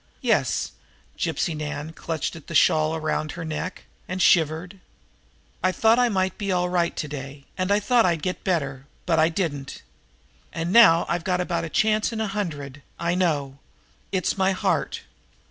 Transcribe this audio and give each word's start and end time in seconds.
"Yes." 0.23 0.71
Gypsy 1.15 1.55
Nan 1.55 1.93
clutched 1.93 2.35
at 2.35 2.47
the 2.47 2.55
shawl 2.55 2.95
around 2.95 3.33
her 3.33 3.45
neck, 3.45 3.83
and 4.07 4.19
shivered. 4.19 4.79
"I 5.61 5.71
thought 5.71 5.99
I 5.99 6.09
might 6.09 6.39
be 6.39 6.51
all 6.51 6.69
right 6.69 6.95
to 6.95 7.07
day, 7.07 7.45
and 7.55 7.69
that 7.69 7.91
I'd 7.91 8.23
get 8.23 8.43
better. 8.43 8.87
But 9.05 9.19
I 9.19 9.29
didn't. 9.29 9.83
And 10.51 10.73
now 10.73 11.05
I've 11.07 11.23
got 11.23 11.39
about 11.39 11.65
a 11.65 11.69
chance 11.69 12.11
in 12.11 12.19
a 12.19 12.25
hundred. 12.25 12.81
I 12.99 13.13
know. 13.13 13.59
It's 14.11 14.39
my 14.39 14.53
heart." 14.53 15.01